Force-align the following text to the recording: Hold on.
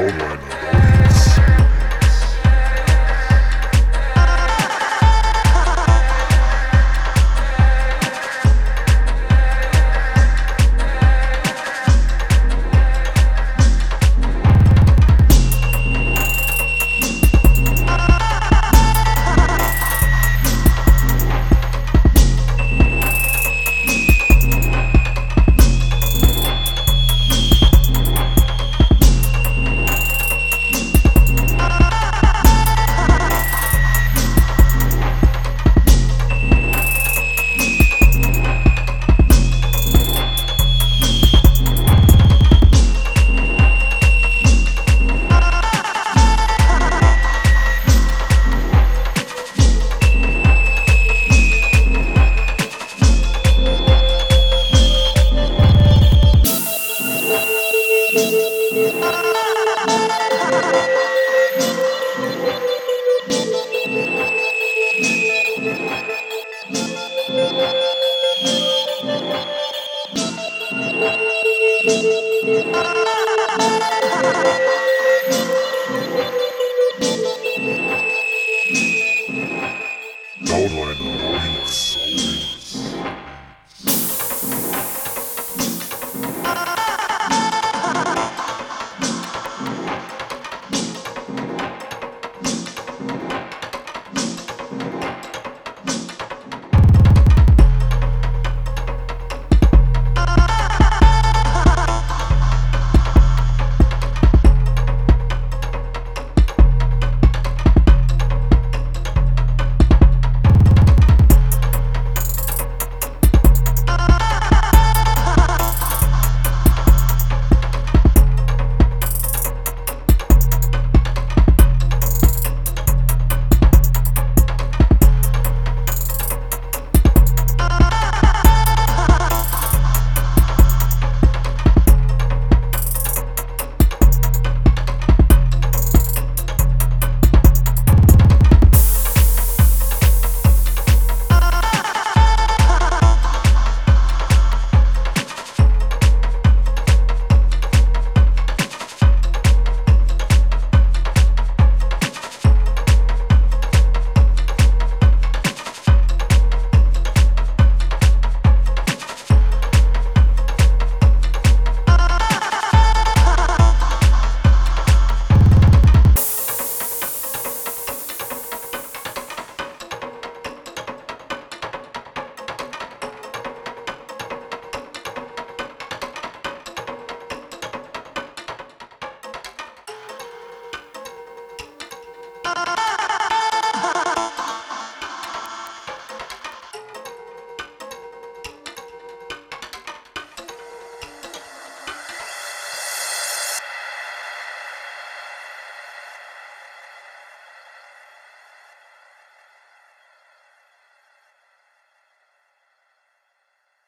Hold 0.00 0.22
on. 0.22 0.39